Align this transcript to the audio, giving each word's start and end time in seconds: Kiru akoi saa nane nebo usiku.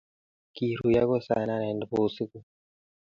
Kiru 0.55 0.87
akoi 1.01 1.21
saa 1.27 1.43
nane 1.47 1.67
nebo 1.73 1.95
usiku. 2.07 2.37